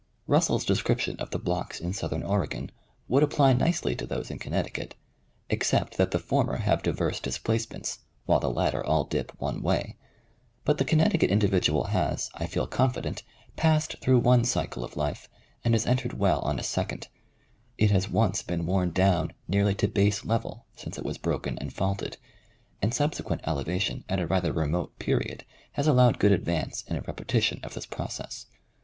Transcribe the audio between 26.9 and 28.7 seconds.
a repetition of this process.